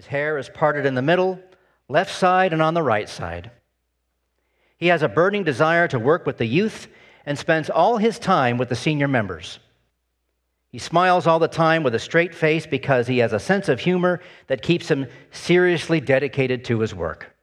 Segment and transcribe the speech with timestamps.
[0.00, 1.38] His hair is parted in the middle,
[1.86, 3.50] left side, and on the right side.
[4.78, 6.88] He has a burning desire to work with the youth
[7.26, 9.58] and spends all his time with the senior members.
[10.70, 13.78] He smiles all the time with a straight face because he has a sense of
[13.78, 17.36] humor that keeps him seriously dedicated to his work.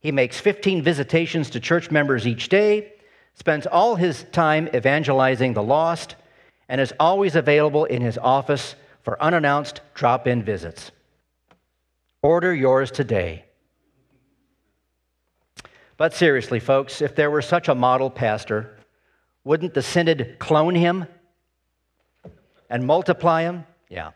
[0.00, 2.92] He makes 15 visitations to church members each day,
[3.34, 6.16] spends all his time evangelizing the lost,
[6.68, 10.90] and is always available in his office for unannounced drop in visits.
[12.22, 13.44] Order yours today.
[15.96, 18.78] But seriously, folks, if there were such a model pastor,
[19.44, 21.06] wouldn't the synod clone him
[22.70, 23.64] and multiply him?
[23.88, 24.10] Yeah.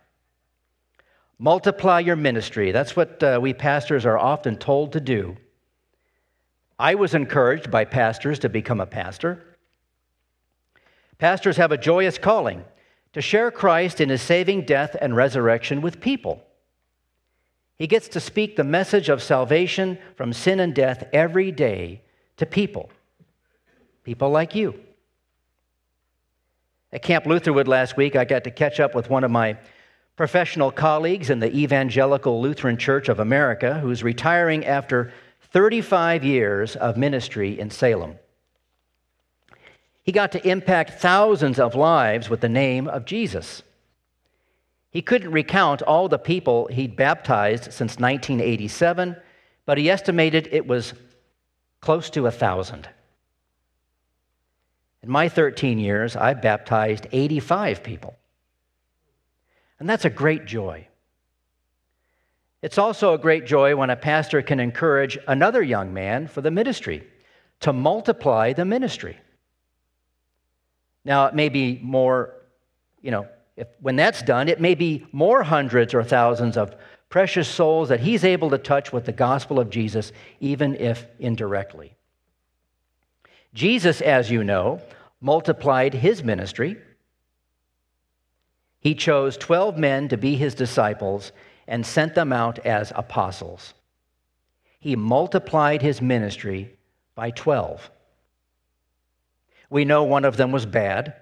[1.38, 2.70] Multiply your ministry.
[2.70, 5.36] That's what uh, we pastors are often told to do.
[6.78, 9.42] I was encouraged by pastors to become a pastor.
[11.18, 12.64] Pastors have a joyous calling
[13.12, 16.42] to share Christ in his saving death and resurrection with people.
[17.76, 22.02] He gets to speak the message of salvation from sin and death every day
[22.36, 22.90] to people,
[24.04, 24.78] people like you.
[26.92, 29.56] At Camp Lutherwood last week, I got to catch up with one of my
[30.16, 35.12] professional colleagues in the Evangelical Lutheran Church of America who's retiring after
[35.52, 38.18] 35 years of ministry in Salem.
[40.02, 43.62] He got to impact thousands of lives with the name of Jesus.
[44.90, 49.16] He couldn't recount all the people he'd baptized since 1987,
[49.64, 50.92] but he estimated it was
[51.80, 52.88] close to a thousand.
[55.02, 58.16] In my 13 years, I've baptized 85 people.
[59.80, 60.86] And that's a great joy.
[62.60, 66.52] It's also a great joy when a pastor can encourage another young man for the
[66.52, 67.04] ministry
[67.60, 69.18] to multiply the ministry.
[71.04, 72.34] Now, it may be more,
[73.00, 76.74] you know, if, when that's done, it may be more hundreds or thousands of
[77.08, 81.94] precious souls that he's able to touch with the gospel of Jesus, even if indirectly.
[83.52, 84.80] Jesus, as you know,
[85.20, 86.78] multiplied his ministry.
[88.80, 91.32] He chose 12 men to be his disciples
[91.68, 93.74] and sent them out as apostles.
[94.80, 96.76] He multiplied his ministry
[97.14, 97.90] by 12.
[99.72, 101.14] We know one of them was bad,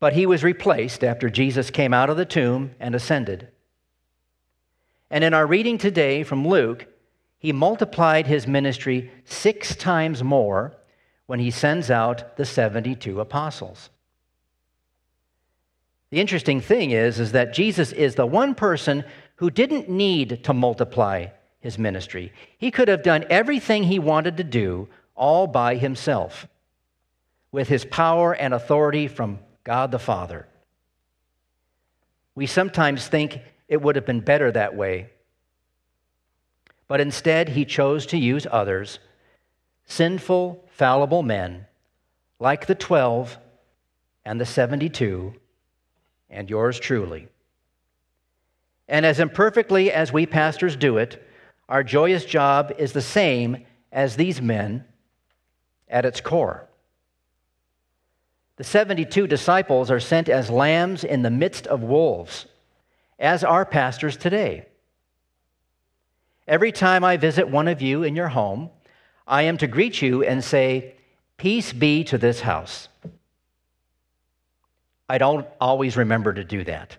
[0.00, 3.48] but he was replaced after Jesus came out of the tomb and ascended.
[5.10, 6.86] And in our reading today from Luke,
[7.36, 10.78] he multiplied his ministry six times more
[11.26, 13.90] when he sends out the 72 apostles.
[16.08, 19.04] The interesting thing is, is that Jesus is the one person
[19.34, 21.26] who didn't need to multiply
[21.60, 22.32] his ministry.
[22.56, 26.48] He could have done everything he wanted to do all by himself
[27.56, 30.46] with his power and authority from God the Father.
[32.34, 35.08] We sometimes think it would have been better that way.
[36.86, 38.98] But instead, he chose to use others,
[39.86, 41.64] sinful, fallible men,
[42.38, 43.38] like the 12
[44.26, 45.32] and the 72,
[46.28, 47.26] and yours truly.
[48.86, 51.26] And as imperfectly as we pastors do it,
[51.70, 54.84] our joyous job is the same as these men
[55.88, 56.68] at its core.
[58.56, 62.46] The 72 disciples are sent as lambs in the midst of wolves,
[63.18, 64.66] as are pastors today.
[66.48, 68.70] Every time I visit one of you in your home,
[69.26, 70.94] I am to greet you and say,
[71.36, 72.88] Peace be to this house.
[75.08, 76.96] I don't always remember to do that.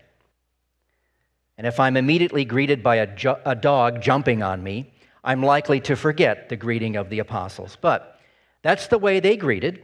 [1.56, 3.08] And if I'm immediately greeted by a,
[3.44, 4.92] a, dog jumping on me,
[5.24, 7.76] I'm likely to forget the greeting of the apostles.
[7.80, 8.20] But
[8.62, 9.82] that's the way they greeted.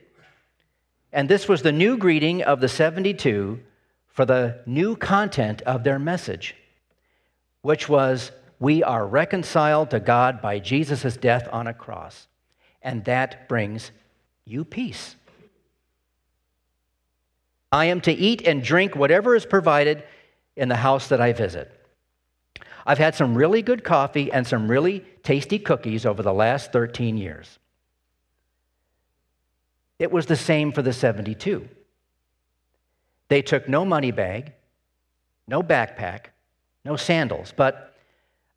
[1.15, 3.61] And this was the new greeting of the 72
[4.09, 6.57] for the new content of their message,
[7.63, 12.27] which was, We are reconciled to God by Jesus' death on a cross,
[12.83, 13.93] and that brings
[14.45, 15.15] you peace.
[17.71, 20.03] I am to eat and drink whatever is provided
[20.57, 21.71] in the house that I visit.
[22.85, 27.17] I've had some really good coffee and some really tasty cookies over the last 13
[27.17, 27.61] years.
[30.05, 31.67] It was the same for the 72.
[33.29, 34.53] They took no money bag,
[35.49, 36.27] no backpack,
[36.85, 37.95] no sandals, but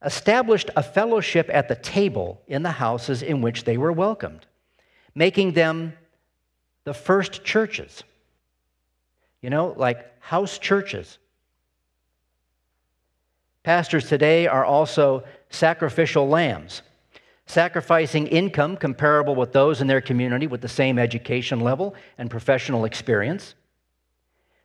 [0.04, 4.46] established a fellowship at the table in the houses in which they were welcomed,
[5.16, 5.94] making them
[6.84, 8.04] the first churches.
[9.42, 11.18] You know, like house churches.
[13.64, 16.82] Pastors today are also sacrificial lambs
[17.48, 22.86] sacrificing income comparable with those in their community with the same education level and professional
[22.86, 23.56] experience.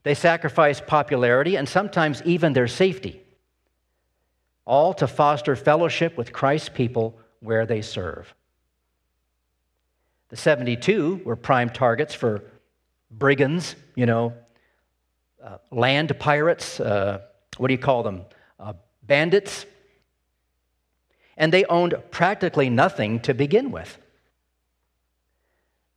[0.02, 3.20] They sacrifice popularity and sometimes even their safety.
[4.64, 8.32] all to foster fellowship with Christ's people where they serve.
[10.29, 12.44] The 72 were prime targets for
[13.11, 14.34] brigands, you know,
[15.43, 17.23] uh, land pirates, uh,
[17.56, 18.23] what do you call them?
[18.58, 19.67] Uh, bandits.
[21.37, 23.99] And they owned practically nothing to begin with.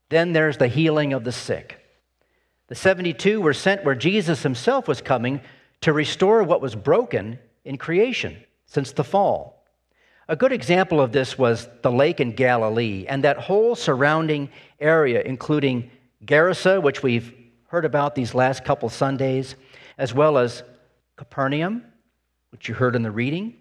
[0.09, 1.79] Then there's the healing of the sick.
[2.67, 5.41] The 72 were sent where Jesus himself was coming
[5.81, 9.63] to restore what was broken in creation since the fall.
[10.27, 14.49] A good example of this was the lake in Galilee and that whole surrounding
[14.79, 15.91] area, including
[16.25, 17.31] Gerasa, which we've
[17.67, 19.55] heard about these last couple Sundays,
[19.97, 20.63] as well as
[21.17, 21.83] Capernaum,
[22.49, 23.55] which you heard in the reading,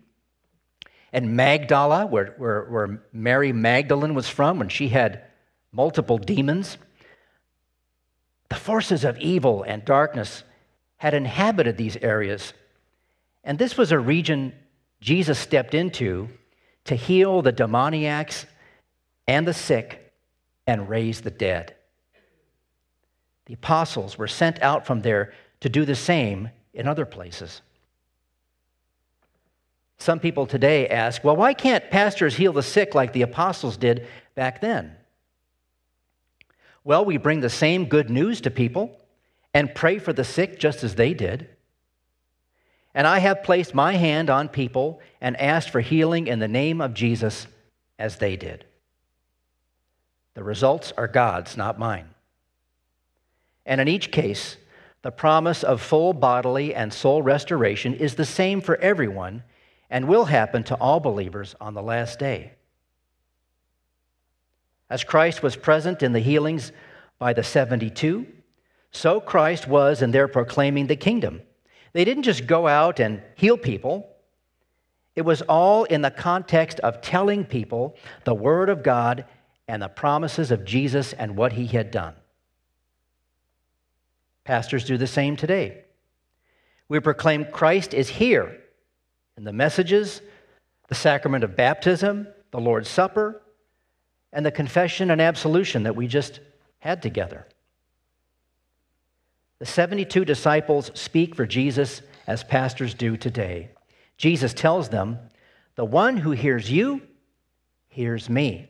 [1.14, 5.22] and Magdala, where, where, where Mary Magdalene was from when she had
[5.70, 6.76] multiple demons.
[8.48, 10.42] The forces of evil and darkness
[10.96, 12.52] had inhabited these areas.
[13.44, 14.54] And this was a region
[15.00, 16.28] Jesus stepped into
[16.86, 18.44] to heal the demoniacs
[19.28, 20.12] and the sick
[20.66, 21.76] and raise the dead.
[23.46, 27.62] The apostles were sent out from there to do the same in other places.
[29.98, 34.06] Some people today ask, well, why can't pastors heal the sick like the apostles did
[34.34, 34.96] back then?
[36.82, 38.98] Well, we bring the same good news to people
[39.54, 41.48] and pray for the sick just as they did.
[42.94, 46.80] And I have placed my hand on people and asked for healing in the name
[46.80, 47.46] of Jesus
[47.98, 48.64] as they did.
[50.34, 52.08] The results are God's, not mine.
[53.64, 54.56] And in each case,
[55.02, 59.42] the promise of full bodily and soul restoration is the same for everyone
[59.90, 62.52] and will happen to all believers on the last day.
[64.90, 66.72] As Christ was present in the healings
[67.18, 68.26] by the 72,
[68.90, 71.42] so Christ was in their proclaiming the kingdom.
[71.92, 74.08] They didn't just go out and heal people,
[75.16, 79.24] it was all in the context of telling people the Word of God
[79.68, 82.14] and the promises of Jesus and what He had done.
[84.42, 85.84] Pastors do the same today.
[86.88, 88.60] We proclaim Christ is here
[89.36, 90.20] in the messages,
[90.88, 93.42] the sacrament of baptism, the Lord's Supper,
[94.32, 96.40] and the confession and absolution that we just
[96.78, 97.46] had together.
[99.58, 103.70] The 72 disciples speak for Jesus as pastors do today.
[104.16, 105.18] Jesus tells them,
[105.76, 107.02] The one who hears you
[107.88, 108.68] hears me.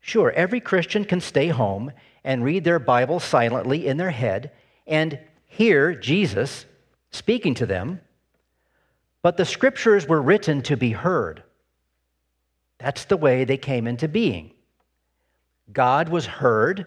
[0.00, 1.90] Sure, every Christian can stay home
[2.22, 4.52] and read their Bible silently in their head
[4.86, 5.18] and
[5.48, 6.64] hear Jesus
[7.10, 8.00] speaking to them,
[9.26, 11.42] but the scriptures were written to be heard.
[12.78, 14.52] That's the way they came into being.
[15.72, 16.86] God was heard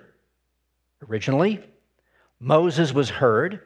[1.10, 1.60] originally,
[2.40, 3.60] Moses was heard,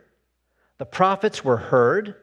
[0.79, 2.15] the prophets were heard,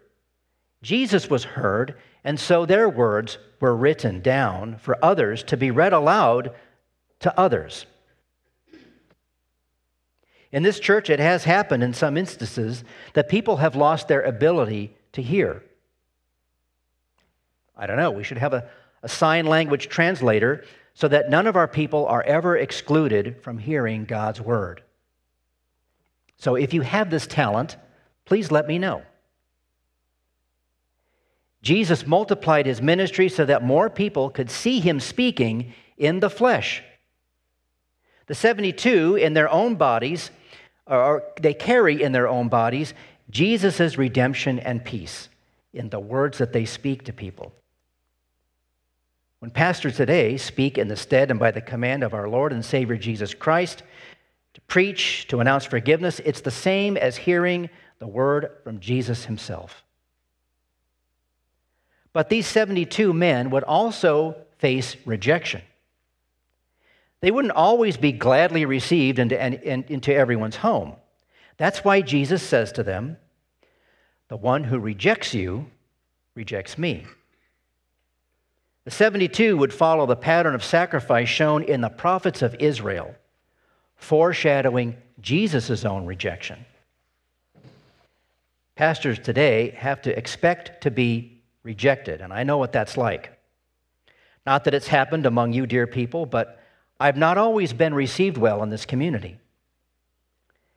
[0.83, 1.95] Jesus was heard,
[2.25, 6.53] and so their words were written down for others to be read aloud
[7.21, 7.87] to others.
[10.51, 12.83] In this church, it has happened in some instances
[13.13, 15.63] that people have lost their ability to hear.
[17.81, 18.69] I don't know, we should have a,
[19.03, 24.05] a sign language translator so that none of our people are ever excluded from hearing
[24.05, 24.83] God's word.
[26.37, 27.79] So if you have this talent,
[28.27, 29.03] please let me know.
[31.63, 36.83] Jesus multiplied his ministry so that more people could see him speaking in the flesh.
[38.27, 40.31] The 72 in their own bodies,
[40.87, 42.93] or they carry in their own bodies,
[43.31, 45.31] Jesus' redemption and peace
[45.73, 47.55] in the words that they speak to people.
[49.41, 52.65] When pastors today speak in the stead and by the command of our Lord and
[52.65, 53.83] Savior Jesus Christ,
[54.53, 57.71] to preach, to announce forgiveness, it's the same as hearing
[58.01, 59.83] the word from Jesus himself.
[62.13, 65.63] But these 72 men would also face rejection.
[67.21, 69.39] They wouldn't always be gladly received into,
[69.93, 70.97] into everyone's home.
[71.57, 73.17] That's why Jesus says to them,
[74.29, 75.67] The one who rejects you
[76.35, 77.07] rejects me.
[78.85, 83.15] The 72 would follow the pattern of sacrifice shown in the prophets of Israel
[83.97, 86.65] foreshadowing Jesus' own rejection.
[88.75, 93.39] Pastors today have to expect to be rejected, and I know what that's like.
[94.47, 96.59] Not that it's happened among you, dear people, but
[96.99, 99.39] I've not always been received well in this community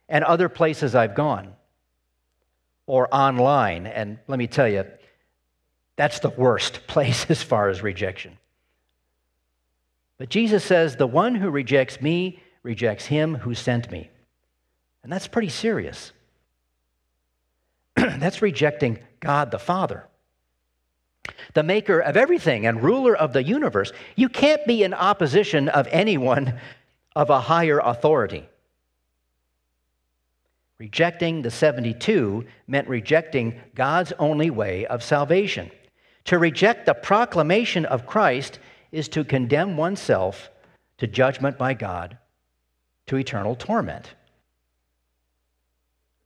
[0.10, 1.54] and other places I've gone
[2.86, 3.88] or online.
[3.88, 4.86] And let me tell you,
[5.96, 8.38] that's the worst place as far as rejection.
[10.18, 14.10] But Jesus says, The one who rejects me rejects him who sent me.
[15.04, 16.14] And that's pretty serious.
[17.96, 20.08] that's rejecting God the Father.
[21.54, 23.92] the maker of everything and ruler of the universe.
[24.16, 26.60] You can't be in opposition of anyone
[27.16, 28.48] of a higher authority.
[30.80, 35.70] Rejecting the 72 meant rejecting God's only way of salvation.
[36.26, 38.60] To reject the proclamation of Christ
[38.92, 40.50] is to condemn oneself
[40.98, 42.18] to judgment by God,
[43.08, 44.14] to eternal torment.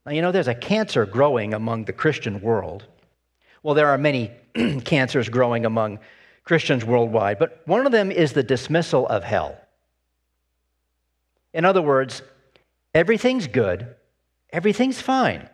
[0.06, 2.86] Now, you know, there's a cancer growing among the Christian world.
[3.64, 4.32] Well, there are many
[4.86, 6.00] cancers growing among
[6.44, 9.58] Christians worldwide, but one of them is the dismissal of hell.
[11.54, 12.22] In other words,
[12.94, 13.96] everything's good,
[14.52, 15.50] everything's fine.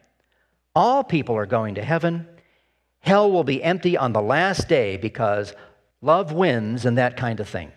[0.76, 2.28] All people are going to heaven.
[3.04, 5.54] Hell will be empty on the last day because
[6.02, 7.74] love wins and that kind of thing.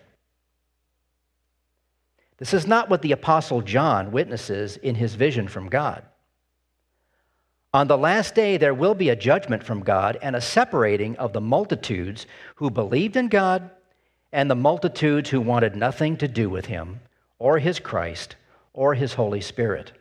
[2.37, 6.03] This is not what the Apostle John witnesses in his vision from God.
[7.73, 11.33] On the last day, there will be a judgment from God and a separating of
[11.33, 13.69] the multitudes who believed in God
[14.31, 17.01] and the multitudes who wanted nothing to do with him
[17.37, 18.37] or his Christ
[18.71, 19.91] or his Holy Spirit.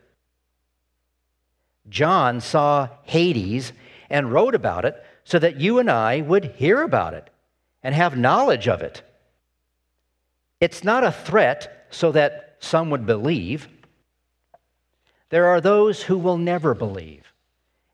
[1.88, 3.72] John saw Hades
[4.08, 7.28] and wrote about it so that you and I would hear about it
[7.82, 9.02] and have knowledge of it.
[10.60, 13.66] It's not a threat so that some would believe.
[15.30, 17.24] There are those who will never believe.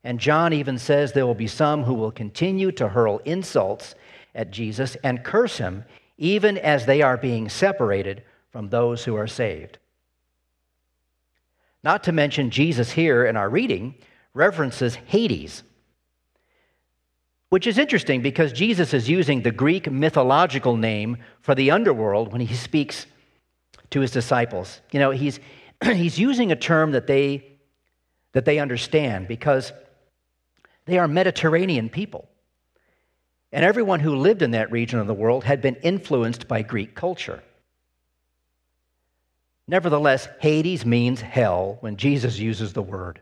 [0.05, 3.95] And John even says there will be some who will continue to hurl insults
[4.35, 5.85] at Jesus and curse him,
[6.19, 9.79] even as they are being separated from those who are saved.
[11.83, 13.95] Not to mention, Jesus here in our reading
[14.35, 15.63] references Hades,
[17.53, 22.41] which is interesting because Jesus is using the Greek mythological name for the underworld when
[22.41, 23.05] he speaks
[23.91, 24.81] to his disciples.
[24.91, 25.39] You know, he's,
[25.85, 27.45] he's using a term that they,
[28.33, 29.71] that they understand because
[30.87, 32.27] they are Mediterranean people.
[33.53, 36.95] And everyone who lived in that region of the world had been influenced by Greek
[36.95, 37.43] culture.
[39.69, 43.21] Nevertheless, Hades means hell when Jesus uses the word.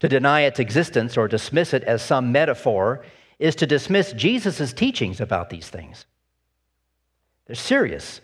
[0.00, 3.04] To deny its existence or dismiss it as some metaphor
[3.38, 6.06] is to dismiss Jesus' teachings about these things.
[7.46, 8.20] They're serious,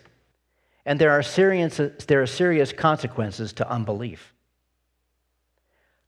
[0.85, 4.33] and there are serious, there are serious consequences to unbelief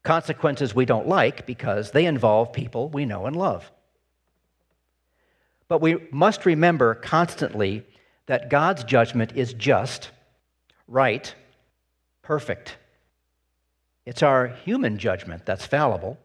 [0.09, 3.71] consequences we don't like because they involve people we know and love.
[5.67, 7.85] But we must remember constantly
[8.25, 10.09] that God's judgment is just,
[10.87, 11.31] right,
[12.23, 12.78] perfect.
[14.09, 16.17] It's our human judgment that's fallible.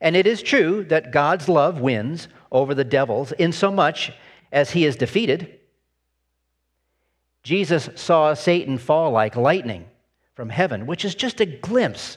[0.00, 4.10] And it is true that God's love wins over the devil's in so much
[4.50, 5.60] as he is defeated.
[7.44, 9.84] Jesus saw Satan fall like lightning
[10.34, 12.16] from heaven, which is just a glimpse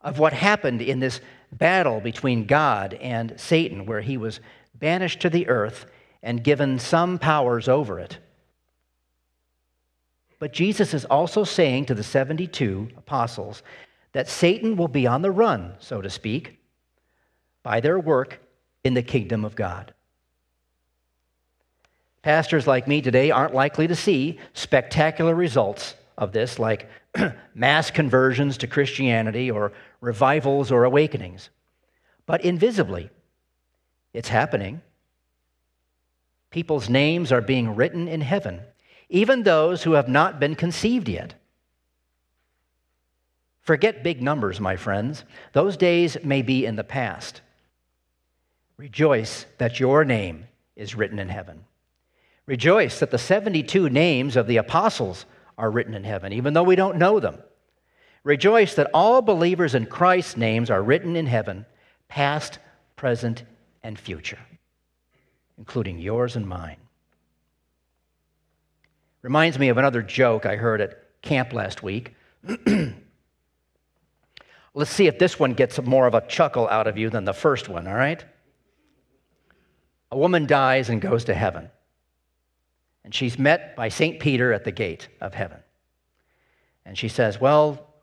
[0.00, 1.20] of what happened in this
[1.50, 4.38] battle between God and Satan, where he was
[4.76, 5.86] banished to the earth
[6.22, 8.18] and given some powers over it.
[10.38, 13.62] But Jesus is also saying to the 72 apostles
[14.12, 16.58] that Satan will be on the run, so to speak,
[17.62, 18.40] by their work
[18.84, 19.92] in the kingdom of God.
[22.22, 26.88] Pastors like me today aren't likely to see spectacular results of this, like
[27.54, 31.50] mass conversions to Christianity or revivals or awakenings.
[32.26, 33.10] But invisibly,
[34.12, 34.82] it's happening.
[36.50, 38.60] People's names are being written in heaven,
[39.08, 41.34] even those who have not been conceived yet.
[43.62, 45.24] Forget big numbers, my friends.
[45.52, 47.42] Those days may be in the past.
[48.76, 50.46] Rejoice that your name
[50.76, 51.64] is written in heaven.
[52.46, 55.26] Rejoice that the 72 names of the apostles
[55.58, 57.38] are written in heaven, even though we don't know them.
[58.24, 61.66] Rejoice that all believers in Christ's names are written in heaven,
[62.08, 62.58] past,
[62.96, 63.42] present,
[63.82, 64.38] and future,
[65.58, 66.76] including yours and mine.
[69.22, 72.14] Reminds me of another joke I heard at camp last week.
[74.74, 77.32] Let's see if this one gets more of a chuckle out of you than the
[77.32, 78.24] first one, all right?
[80.10, 81.68] A woman dies and goes to heaven
[83.08, 84.20] and she's met by St.
[84.20, 85.56] Peter at the gate of heaven.
[86.84, 87.94] And she says, Well,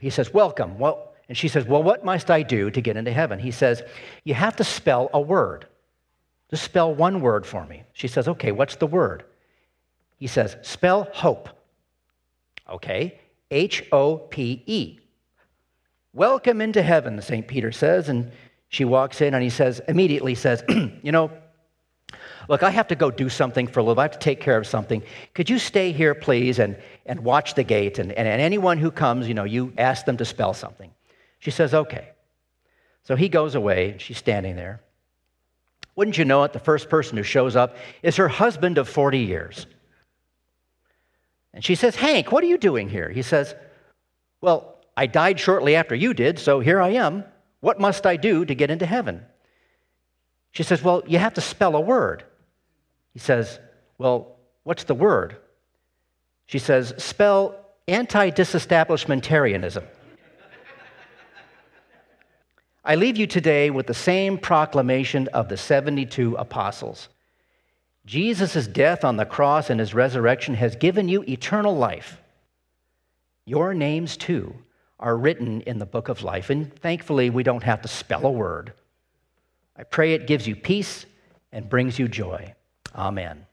[0.00, 0.80] he says, Welcome.
[0.80, 3.38] Well, and she says, Well, what must I do to get into heaven?
[3.38, 3.84] He says,
[4.24, 5.68] You have to spell a word.
[6.50, 7.84] Just spell one word for me.
[7.92, 9.22] She says, Okay, what's the word?
[10.16, 11.48] He says, Spell hope.
[12.68, 13.20] Okay,
[13.50, 14.98] H O P E.
[16.12, 17.46] Welcome into heaven, St.
[17.46, 18.08] Peter says.
[18.08, 18.32] And
[18.68, 20.64] she walks in and he says, immediately says,
[21.02, 21.30] You know,
[22.48, 23.98] Look, I have to go do something for a little.
[23.98, 25.02] I have to take care of something.
[25.34, 27.98] Could you stay here, please, and, and watch the gate?
[27.98, 30.92] And, and, and anyone who comes, you know, you ask them to spell something.
[31.40, 32.10] She says, okay.
[33.02, 34.80] So he goes away, and she's standing there.
[35.96, 39.18] Wouldn't you know it, the first person who shows up is her husband of 40
[39.18, 39.66] years.
[41.56, 43.08] And she says, Hank, what are you doing here?
[43.08, 43.54] He says,
[44.42, 47.24] Well, I died shortly after you did, so here I am.
[47.60, 49.24] What must I do to get into heaven?
[50.52, 52.24] She says, Well, you have to spell a word.
[53.14, 53.58] He says,
[53.96, 55.38] Well, what's the word?
[56.44, 57.58] She says, Spell
[57.88, 59.84] anti disestablishmentarianism.
[62.84, 67.08] I leave you today with the same proclamation of the 72 apostles.
[68.06, 72.20] Jesus' death on the cross and his resurrection has given you eternal life.
[73.44, 74.54] Your names, too,
[74.98, 78.30] are written in the book of life, and thankfully, we don't have to spell a
[78.30, 78.72] word.
[79.76, 81.04] I pray it gives you peace
[81.52, 82.54] and brings you joy.
[82.94, 83.46] Amen.